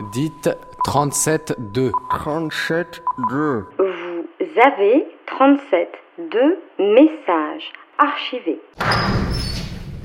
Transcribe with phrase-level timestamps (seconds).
[0.00, 0.50] Dites
[0.84, 1.92] 37-2.
[2.10, 3.64] 37-2.
[3.78, 4.24] Vous
[4.60, 8.60] avez 37-2 messages archivés.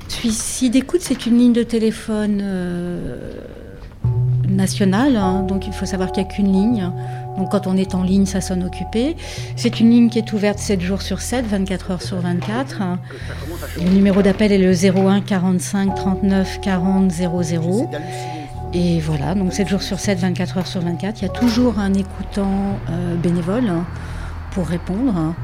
[0.06, 3.40] Suicide écoute, c'est une ligne de téléphone euh,
[4.48, 5.42] nationale, hein.
[5.42, 6.92] donc il faut savoir qu'il n'y a qu'une ligne.
[7.36, 9.16] Donc quand on est en ligne, ça sonne occupé.
[9.56, 12.82] C'est une ligne qui est ouverte 7 jours sur 7, 24 heures sur 24.
[13.76, 17.90] Le numéro d'appel est le 01 45 39 40 00.
[18.72, 21.20] Et voilà, donc 7 jours sur 7, 24 heures sur 24.
[21.20, 23.84] Il y a toujours un écoutant euh, bénévole hein,
[24.52, 25.34] pour répondre.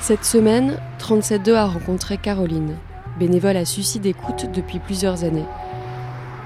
[0.00, 2.76] Cette semaine, 37.2 a rencontré Caroline,
[3.18, 5.46] bénévole à Suicide Écoute depuis plusieurs années.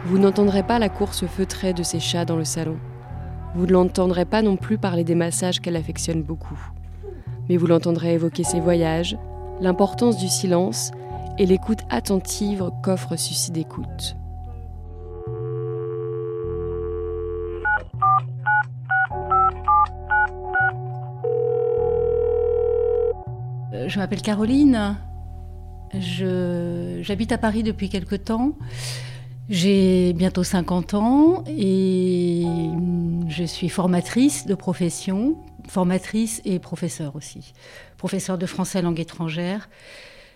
[0.05, 2.77] Vous n'entendrez pas la course feutrée de ses chats dans le salon.
[3.57, 6.59] Vous ne l'entendrez pas non plus parler des massages qu'elle affectionne beaucoup.
[7.49, 9.17] Mais vous l'entendrez évoquer ses voyages,
[9.61, 10.91] l'importance du silence
[11.39, 14.17] et l'écoute attentive qu'offre Suicide Écoute.
[23.73, 24.97] Euh, Je m'appelle Caroline.
[25.93, 28.53] J'habite à Paris depuis quelque temps.
[29.49, 32.45] J'ai bientôt 50 ans et
[33.29, 35.37] je suis formatrice de profession,
[35.69, 37.53] formatrice et professeure aussi.
[37.97, 39.69] Professeure de français langue étrangère.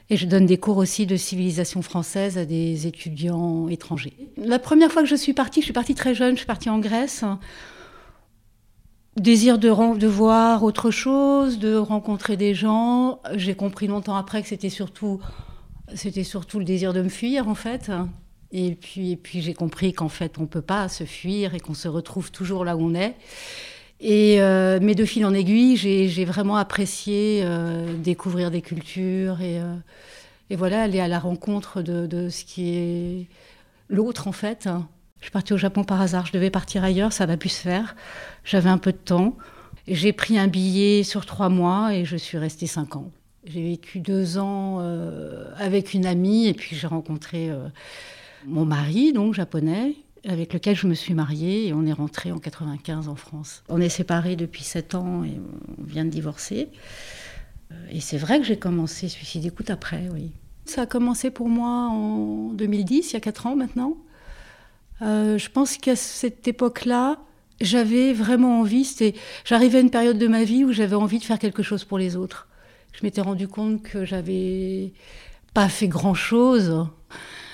[0.08, 4.14] Et je donne des cours aussi de civilisation française à des étudiants étrangers.
[4.36, 6.68] La première fois que je suis partie, je suis partie très jeune, je suis partie
[6.68, 7.24] en Grèce
[9.16, 9.68] désir de,
[10.06, 13.20] voir autre chose, de rencontrer des gens.
[13.34, 15.20] J'ai compris longtemps après que c'était surtout,
[15.94, 17.90] c'était surtout le désir de me fuir en fait.
[18.52, 21.74] Et puis, et puis j'ai compris qu'en fait on peut pas se fuir et qu'on
[21.74, 23.14] se retrouve toujours là où on est.
[24.00, 29.60] Et euh, mais de fil en aiguille, j'ai vraiment apprécié euh, découvrir des cultures et,
[29.60, 29.74] euh,
[30.48, 33.26] et voilà aller à la rencontre de, de ce qui est
[33.90, 34.68] l'autre en fait.
[35.18, 36.24] Je suis partie au Japon par hasard.
[36.24, 37.94] Je devais partir ailleurs, ça va pu se faire.
[38.42, 39.36] J'avais un peu de temps.
[39.86, 43.10] J'ai pris un billet sur trois mois et je suis restée cinq ans.
[43.44, 47.68] J'ai vécu deux ans euh, avec une amie et puis j'ai rencontré euh,
[48.46, 49.94] mon mari, donc japonais,
[50.26, 53.62] avec lequel je me suis mariée et on est rentré en 95 en France.
[53.68, 55.40] On est séparés depuis sept ans et
[55.78, 56.68] on vient de divorcer.
[57.72, 60.30] Euh, Et c'est vrai que j'ai commencé Suicide Écoute après, oui.
[60.66, 63.96] Ça a commencé pour moi en 2010, il y a quatre ans maintenant.
[65.02, 67.18] Euh, je pense qu'à cette époque-là,
[67.60, 68.88] j'avais vraiment envie.
[69.44, 71.98] J'arrivais à une période de ma vie où j'avais envie de faire quelque chose pour
[71.98, 72.48] les autres.
[72.92, 74.92] Je m'étais rendu compte que j'avais
[75.54, 76.86] pas fait grand-chose.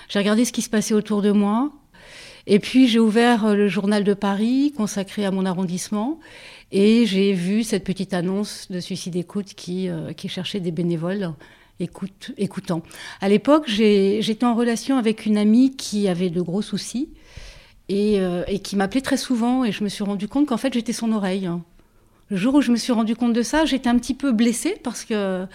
[0.08, 1.72] J'ai regardé ce qui se passait autour de moi.
[2.46, 6.20] Et puis j'ai ouvert euh, le journal de Paris consacré à mon arrondissement
[6.70, 11.32] et j'ai vu cette petite annonce de Suicide Écoute qui, euh, cherchait des bénévoles
[12.38, 12.82] écoutants.
[13.20, 17.10] À l'époque, j'étais en relation avec une amie qui avait de gros soucis
[17.88, 20.72] et, euh, et qui m'appelait très souvent et je me suis rendu compte qu'en fait
[20.72, 21.50] j'étais son oreille.
[22.30, 24.76] Le jour où je me suis rendu compte de ça, j'étais un petit peu blessée
[24.82, 25.46] parce que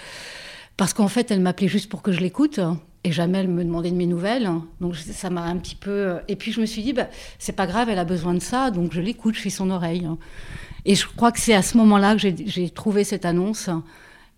[0.78, 2.60] parce qu'en fait elle m'appelait juste pour que je l'écoute
[3.04, 4.50] et jamais elle me demandait de mes nouvelles.
[4.80, 7.08] Donc ça m'a un petit peu et puis je me suis dit bah
[7.40, 10.08] c'est pas grave, elle a besoin de ça donc je l'écoute, je suis son oreille.
[10.86, 13.70] Et je crois que c'est à ce moment-là que j'ai- j'ai trouvé cette annonce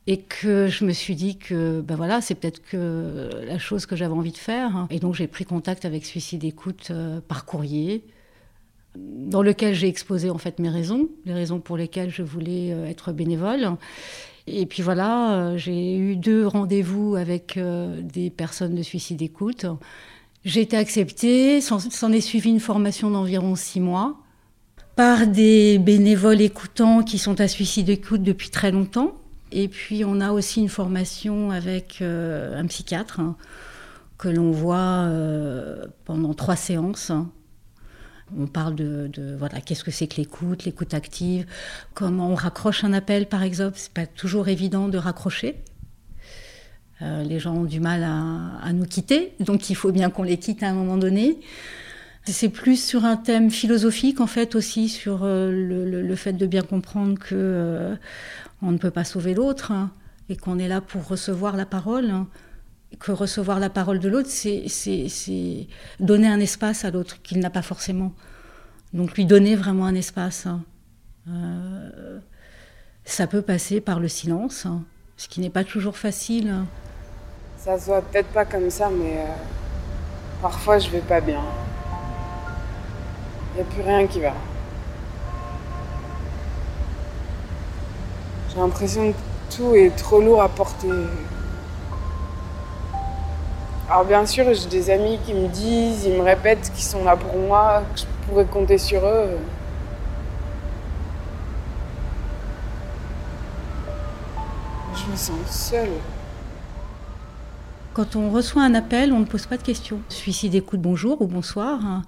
[0.07, 3.95] et que je me suis dit que ben voilà c'est peut-être que la chose que
[3.95, 8.03] j'avais envie de faire et donc j'ai pris contact avec Suicide Écoute euh, par courrier
[8.97, 12.85] dans lequel j'ai exposé en fait mes raisons les raisons pour lesquelles je voulais euh,
[12.85, 13.77] être bénévole
[14.47, 19.65] et puis voilà euh, j'ai eu deux rendez-vous avec euh, des personnes de Suicide Écoute
[20.45, 24.17] j'ai été acceptée s'en est suivi une formation d'environ six mois
[24.95, 29.13] par des bénévoles écoutants qui sont à Suicide Écoute depuis très longtemps
[29.51, 33.35] et puis on a aussi une formation avec euh, un psychiatre hein,
[34.17, 35.09] que l'on voit
[36.05, 37.11] pendant trois séances.
[38.37, 41.45] On parle de, voilà qu'est-ce que c'est que l'écoute, l'écoute active,
[41.93, 43.77] comment on raccroche un appel par exemple.
[43.77, 45.55] C'est pas toujours évident de raccrocher.
[47.01, 50.37] Euh, les gens ont du mal à, nous quitter, donc il faut bien qu'on les
[50.37, 51.39] quitte à un moment donné.
[52.25, 56.61] C'est plus sur un thème philosophique en fait aussi sur euh, le fait de bien
[56.61, 57.95] comprendre que euh,
[58.61, 59.91] on ne peut pas sauver l'autre hein,
[60.29, 62.09] et qu'on est là pour recevoir la parole.
[62.09, 62.27] hein,
[62.99, 65.67] que recevoir la parole de l'autre, c'est-
[65.99, 68.13] donner un espace à l'autre qu'il n'a pas forcément.
[68.93, 70.45] Donc lui donner vraiment un espace.
[70.45, 70.61] hein.
[71.29, 72.19] Euh,
[73.05, 74.83] ça peut passer par le silence, hein,
[75.17, 76.49] ce qui n'est pas toujours facile.
[76.49, 76.65] hein.
[77.57, 79.25] Ça se voit peut-être pas comme ça, mais euh,
[80.41, 81.41] parfois je vais pas bien.
[83.57, 84.33] Y a plus rien qui va.
[88.49, 90.89] J'ai l'impression que tout est trop lourd à porter.
[93.93, 97.15] Alors bien sûr, j'ai des amis qui me disent, ils me répètent qu'ils sont là
[97.15, 99.37] pour moi, que je pourrais compter sur eux.
[104.95, 105.91] Je me sens seule.
[107.93, 109.99] Quand on reçoit un appel, on ne pose pas de questions.
[110.09, 112.01] Suicide écoute bonjour ou bonsoir, hein,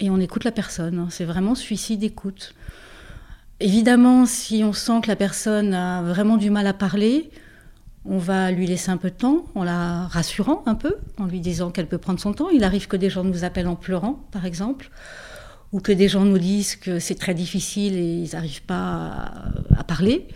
[0.00, 1.06] et on écoute la personne.
[1.10, 2.54] C'est vraiment suicide écoute.
[3.60, 7.30] Évidemment, si on sent que la personne a vraiment du mal à parler,
[8.04, 11.40] on va lui laisser un peu de temps en la rassurant un peu, en lui
[11.40, 12.48] disant qu'elle peut prendre son temps.
[12.48, 14.90] Il arrive que des gens nous appellent en pleurant, par exemple,
[15.72, 19.28] ou que des gens nous disent que c'est très difficile et ils n'arrivent pas
[19.76, 20.28] à, parler.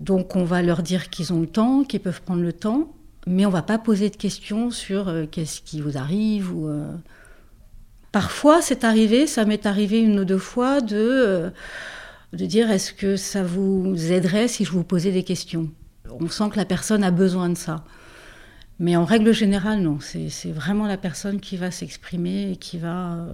[0.00, 2.88] Donc on va leur dire qu'ils ont le temps, qu'ils peuvent prendre le temps,
[3.26, 6.92] mais on va pas poser de questions sur euh, qu'est-ce qui vous arrive euh.
[8.10, 11.50] Parfois, c'est arrivé, ça m'est arrivé une ou deux fois euh,
[12.32, 15.68] de dire est-ce que ça vous aiderait si je vous posais des questions?
[16.20, 17.84] On sent que la personne a besoin de ça.
[18.78, 19.98] Mais en règle générale, non.
[20.00, 23.26] C'est vraiment la personne qui va s'exprimer et qui va.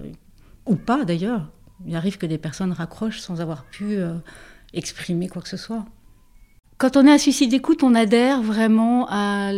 [0.65, 1.51] Ou pas d'ailleurs.
[1.85, 4.13] Il arrive que des personnes raccrochent sans avoir pu euh,
[4.73, 5.85] exprimer quoi que ce soit.
[6.77, 9.51] Quand on est à suicide d'écoute, on adhère vraiment à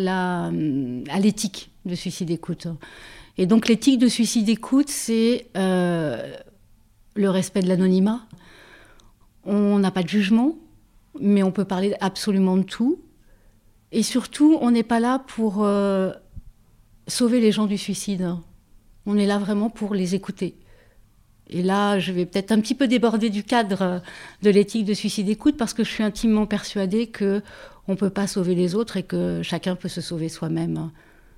[1.20, 2.68] l'éthique de suicide d'écoute.
[3.38, 6.36] Et donc l'éthique de suicide d'écoute, c'est euh,
[7.16, 8.22] le respect de l'anonymat,
[9.46, 10.56] on n'a pas de jugement,
[11.20, 13.00] mais on peut parler absolument de tout.
[13.92, 16.12] Et surtout, on n'est pas là pour euh,
[17.08, 18.30] sauver les gens du suicide.
[19.06, 20.56] On est là vraiment pour les écouter.
[21.50, 24.02] Et là, je vais peut-être un petit peu déborder du cadre
[24.42, 27.42] de l'éthique de suicide écoute parce que je suis intimement persuadée que
[27.88, 30.92] on peut pas sauver les autres et que chacun peut se sauver soi-même.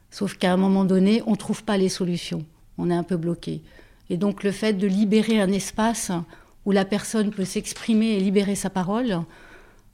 [0.10, 2.44] Sauf qu'à un moment donné, on trouve pas les solutions.
[2.80, 3.62] On est un peu bloqué.
[4.10, 6.12] Et donc le fait de libérer un espace
[6.66, 9.20] où la personne peut s'exprimer et libérer sa parole,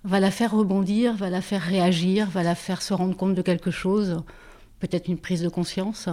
[0.06, 3.42] va la faire rebondir, va la faire réagir, va la faire se rendre compte de
[3.42, 4.22] quelque chose,
[4.80, 6.08] peut-être une prise de conscience.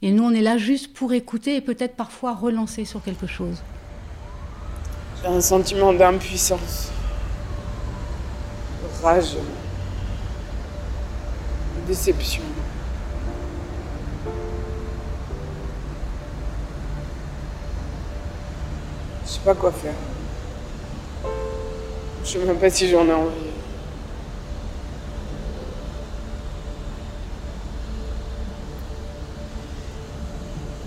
[0.00, 3.62] Et nous, on est là juste pour écouter et peut-être parfois relancer sur quelque chose.
[5.20, 6.90] J'ai un sentiment d'impuissance,
[8.82, 9.40] de rage, de
[11.86, 12.42] déception.
[19.26, 19.92] Je sais pas quoi faire.
[22.32, 23.32] Je sais même pas si j'en ai envie.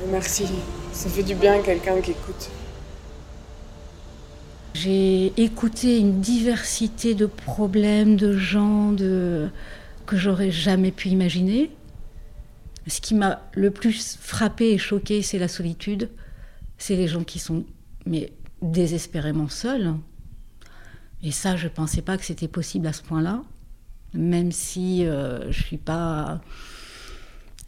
[0.09, 0.45] merci.
[0.93, 2.49] Ça fait du bien quelqu'un qui écoute.
[4.73, 9.49] J'ai écouté une diversité de problèmes, de gens, de...
[10.05, 11.71] que j'aurais jamais pu imaginer.
[12.87, 16.09] Ce qui m'a le plus frappé et choqué, c'est la solitude.
[16.77, 17.65] C'est les gens qui sont
[18.05, 18.31] mais
[18.61, 19.93] désespérément seule.
[21.23, 23.41] Et ça, je ne pensais pas que c'était possible à ce point-là,
[24.13, 26.41] même si euh, je suis pas,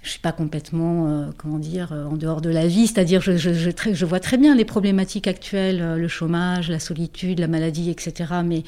[0.03, 2.85] je suis pas complètement, euh, comment dire, euh, en dehors de la vie.
[2.85, 7.89] C'est-à-dire, je, je, vois très bien les problématiques actuelles, le chômage, la solitude, la maladie,
[7.89, 8.33] etc.
[8.43, 8.63] Mais,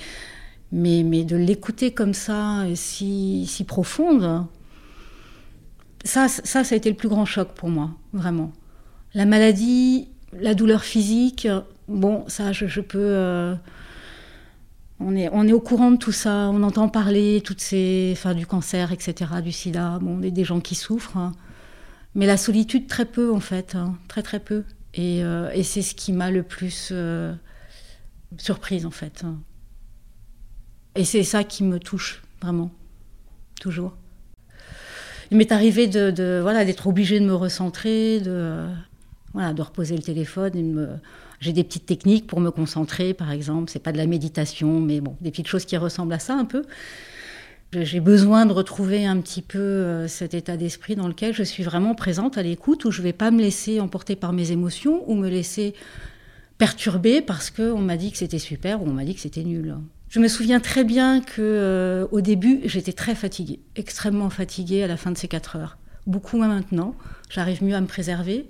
[0.72, 4.46] mais, mais de l'écouter comme ça, si, si profonde,
[6.06, 8.54] ça, ça, ça a été le plus grand choc pour moi, vraiment.
[9.14, 11.46] La maladie, la douleur physique,
[11.90, 13.58] bon, ça, je, peux.
[15.00, 18.92] On, est, au courant de tout ça, on entend parler toutes ces, enfin, du cancer,
[18.92, 21.18] etc., du sida, bon, des, des gens qui souffrent.
[21.18, 21.34] Hein.
[22.16, 24.64] Mais la solitude, très peu, en fait, hein, très, très peu.
[24.96, 27.34] Et, euh, et c'est ce qui m'a le plus euh,
[28.38, 29.24] surprise, en fait.
[29.24, 29.38] Hein.
[30.96, 32.72] Et c'est ça qui me touche, vraiment,
[33.62, 33.96] toujours.
[35.30, 38.72] Il m'est arrivé de, voilà, d'être obligée de me recentrer, de
[39.36, 41.00] reposer le téléphone.
[41.40, 43.70] J'ai des petites techniques pour me concentrer, par exemple.
[43.72, 46.46] C'est pas de la méditation, mais bon, des petites choses qui ressemblent à ça un
[46.46, 46.64] peu.
[47.74, 51.64] J'ai besoin de retrouver un petit peu euh, cet état d'esprit dans lequel je suis
[51.64, 55.16] vraiment présente à l'écoute, où je vais pas me laisser emporter par mes émotions ou
[55.16, 55.74] me laisser
[56.58, 59.76] perturber parce qu'on m'a dit que c'était super ou on m'a dit que c'était nul.
[60.10, 64.88] Je me souviens très bien que euh, au début, j'étais très fatiguée, extrêmement fatiguée à
[64.88, 65.78] la fin de ces quatre heures.
[66.06, 66.96] Beaucoup moins maintenant.
[67.30, 68.46] J'arrive mieux à me préserver.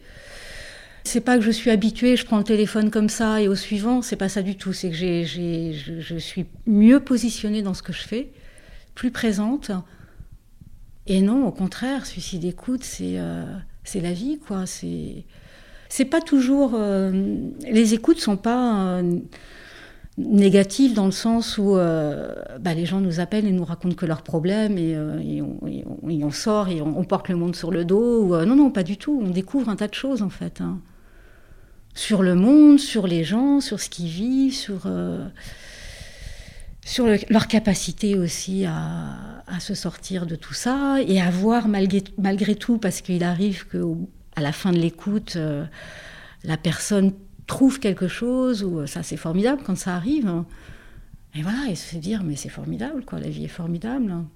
[1.07, 4.01] C'est pas que je suis habituée, je prends le téléphone comme ça et au suivant,
[4.01, 4.73] c'est pas ça du tout.
[4.73, 8.29] C'est que j'ai, je, je, suis mieux positionnée dans ce que je fais,
[8.93, 9.71] plus présente.
[11.05, 13.45] Et non, au contraire, suicide écoute, c'est euh,
[13.95, 14.65] la vie, quoi.
[14.65, 15.23] C'est
[15.87, 16.73] c'est pas toujours.
[16.75, 17.37] Euh,
[17.71, 19.19] les écoutes sont pas euh,
[20.17, 24.23] négatives dans le sens où bah, les gens nous appellent et nous racontent que leurs
[24.23, 24.97] problèmes et,
[25.41, 28.45] on, sort et on, porte le monde sur le dos.
[28.45, 29.21] non, non, pas du tout.
[29.25, 30.59] On découvre un tas de choses en fait.
[30.59, 30.81] Hein
[31.97, 35.27] sur le monde, sur les gens, sur ce qu'ils vivent, sur, euh,
[36.85, 42.53] sur leur capacité aussi à, se sortir de tout ça et à voir malgré, malgré
[42.53, 45.65] tout, parce qu'il arrive qu'à la fin de l'écoute, euh,
[46.43, 47.13] la personne
[47.47, 50.27] trouve quelque chose, ou ça c'est formidable quand ça arrive.
[50.27, 50.45] Hein.
[51.33, 54.11] Et voilà, et se dire, mais c'est formidable, quoi, la vie est formidable.
[54.11, 54.27] Hein.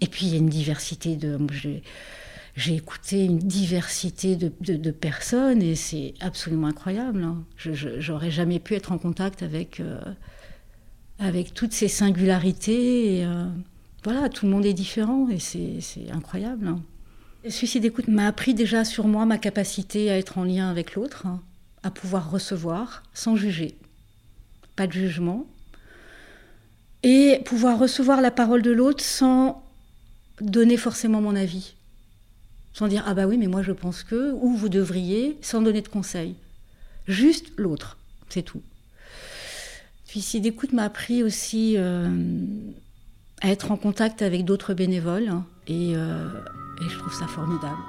[0.00, 1.36] Et puis il y a une diversité de
[2.56, 7.22] j'ai écouté une diversité de, personnes et c'est absolument incroyable.
[7.22, 7.44] Hein.
[7.56, 10.00] J'aurais jamais pu être en contact avec, euh,
[11.18, 13.26] avec toutes ces singularités.
[13.26, 13.46] Euh,
[14.04, 16.68] voilà, tout le monde est différent et c'est incroyable.
[16.68, 16.80] Hein.
[17.44, 20.94] Le suicide d'écoute m'a appris déjà sur moi ma capacité à être en lien avec
[20.94, 21.42] l'autre, hein,
[21.82, 23.76] à pouvoir recevoir sans juger,
[24.76, 25.46] pas de jugement,
[27.02, 29.62] et pouvoir recevoir la parole de l'autre sans
[30.40, 31.75] donner forcément mon avis
[32.76, 35.80] sans dire ah bah oui mais moi je pense que ou vous devriez sans donner
[35.80, 36.34] de conseils.
[37.08, 37.96] Juste l'autre
[38.28, 38.60] c'est tout.
[40.04, 42.06] Suicide d'écoute m'a appris aussi euh,
[43.40, 46.28] à être en contact avec d'autres bénévoles hein, et, euh,
[46.82, 47.80] et, je trouve ça formidable.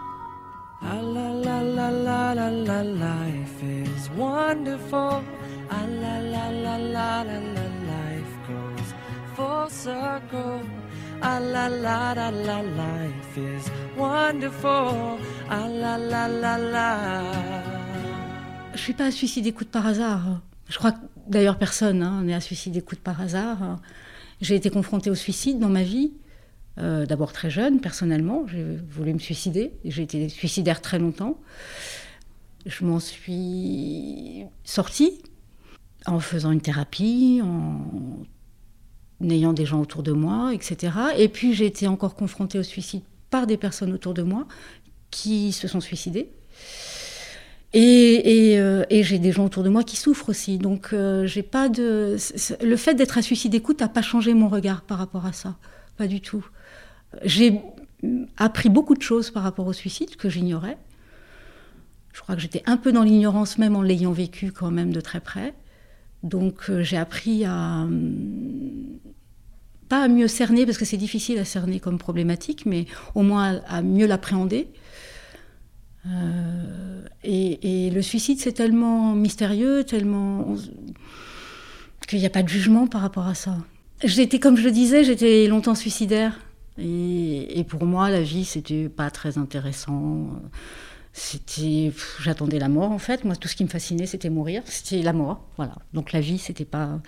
[9.70, 10.87] Circle
[11.22, 11.68] Ah la.
[18.74, 20.42] Je suis pas à suicide d'écoute par hasard.
[20.70, 23.80] Je crois que d'ailleurs personne hein, n'est à suicide d'écoute par hasard.
[24.42, 26.12] J'ai été confrontée au suicide dans ma vie.
[26.78, 29.74] Euh, d'abord très jeune, personnellement, j'ai voulu me suicider.
[29.84, 31.40] J'ai été suicidaire très longtemps.
[32.68, 35.24] Je m'en suis sortie
[36.06, 37.82] en faisant une thérapie, en
[39.20, 40.94] n'ayant des gens autour de moi, etc.
[41.18, 44.48] Et puis j'ai été encore confrontée au suicide par des personnes autour de moi
[45.12, 46.30] qui se sont suicidées.
[47.74, 50.58] Et, euh, j'ai des gens autour de moi qui souffrent aussi.
[50.58, 52.16] Donc euh, j'ai pas de.
[52.62, 55.56] Le fait d'être à suicide écoute n'a pas changé mon regard par rapport à ça.
[55.98, 56.46] Pas du tout.
[57.24, 57.60] J'ai
[58.38, 60.78] appris beaucoup de choses par rapport au suicide que j'ignorais.
[62.14, 65.02] Je crois que j'étais un peu dans l'ignorance même en l'ayant vécu quand même de
[65.02, 65.54] très près.
[66.24, 67.88] Donc euh, j'ai appris à
[69.88, 73.62] pas à mieux cerner parce que c'est difficile à cerner comme problématique, mais au moins
[73.68, 74.68] à, mieux l'appréhender.
[76.08, 80.56] Euh, et, le suicide, c'est tellement mystérieux, tellement
[82.08, 83.58] qu'il n'y a pas de jugement par rapport à ça.
[84.04, 86.40] J'étais, comme je le disais, j'étais longtemps suicidaire.
[86.78, 90.30] Et, et, pour moi, la vie, c'était pas très intéressant.
[91.20, 93.26] C'était, j'attendais la mort en fait.
[93.26, 94.62] Moi, tout ce qui me fascinait, c'était mourir.
[94.66, 95.74] C'était la mort, voilà.
[95.92, 97.00] Donc la vie, c'était pas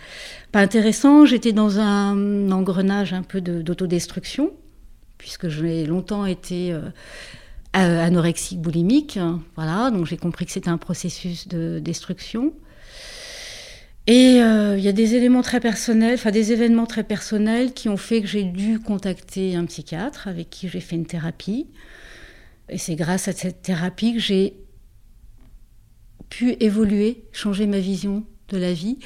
[0.51, 1.27] pas intéressant.
[1.27, 4.51] J'étais dans un engrenage un peu d'autodestruction,
[5.19, 6.89] puisque j'ai longtemps été euh,
[7.75, 9.19] anorexique, boulimique.
[9.55, 12.53] Voilà, donc j'ai compris que c'était un processus de destruction.
[14.07, 17.89] Et euh, il y a des éléments très personnels, enfin des événements très personnels qui
[17.89, 21.67] ont fait que j'ai dû contacter un psychiatre avec qui j'ai fait une thérapie.
[22.69, 24.55] Et c'est grâce à cette thérapie que j'ai
[26.29, 28.99] pu évoluer, changer ma vision de la vie,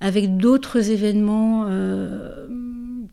[0.00, 2.46] avec d'autres événements euh,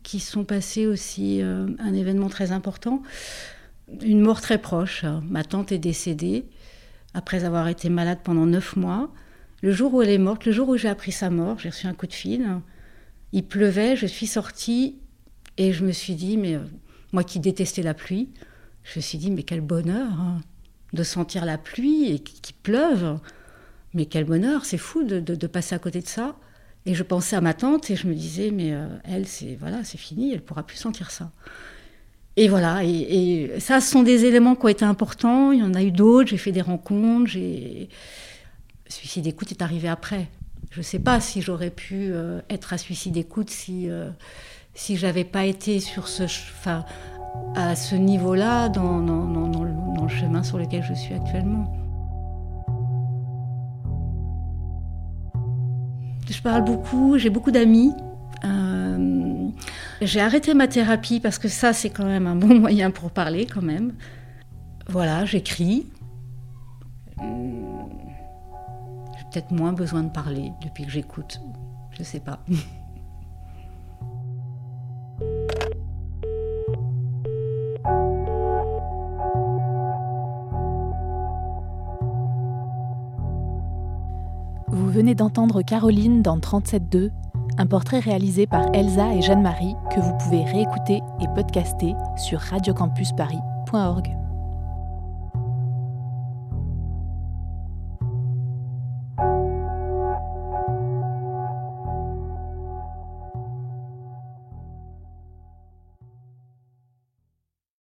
[0.02, 1.42] qui sont passés aussi.
[1.42, 3.02] Euh, un événement très important,
[4.02, 5.04] une mort très proche.
[5.28, 6.46] Ma tante est décédée
[7.14, 9.12] après avoir été malade pendant neuf mois.
[9.62, 11.86] Le jour où elle est morte, le jour où j'ai appris sa mort, j'ai reçu
[11.86, 12.46] un coup de fil.
[13.32, 14.98] Il pleuvait, je suis sortie
[15.56, 16.60] et je me suis dit, mais euh,
[17.12, 18.28] moi qui détestais la pluie,
[18.86, 20.40] je me suis dit, mais quel bonheur hein,
[20.92, 23.18] de sentir la pluie et qu'il pleuve.
[23.94, 26.36] Mais quel bonheur, c'est fou de, passer à côté de ça.
[26.86, 29.82] Et je pensais à ma tante et je me disais, mais euh, elle, c'est voilà,
[29.82, 31.32] c'est fini, elle pourra plus sentir ça.
[32.36, 35.50] Et voilà, et, ça, ce sont des éléments qui ont été importants.
[35.50, 36.28] Il y en a eu d'autres.
[36.28, 37.26] J'ai fait des rencontres.
[37.30, 37.88] J'ai
[38.88, 40.28] suicide d'écoute est arrivé après.
[40.70, 44.10] Je ne sais pas si j'aurais pu euh, être à suicide d'écoute si euh,
[44.76, 46.84] si j'avais pas été sur ce, enfin,
[47.54, 51.72] à ce niveau-là dans, le chemin sur lequel je suis actuellement.
[56.28, 57.92] Je parle beaucoup, j'ai beaucoup d'amis.
[58.44, 59.48] Euh,
[60.00, 63.46] j'ai arrêté ma thérapie parce que ça, c'est quand même un bon moyen pour parler
[63.46, 63.94] quand même.
[64.88, 65.86] Voilà, j'écris.
[67.18, 67.24] J'ai
[69.32, 71.40] peut-être moins besoin de parler depuis que j'écoute.
[71.92, 72.40] Je ne sais pas.
[84.96, 87.10] venez d'entendre Caroline dans 37.2,
[87.58, 94.15] un portrait réalisé par Elsa et Jeanne-Marie que vous pouvez réécouter et podcaster sur radiocampusparis.org.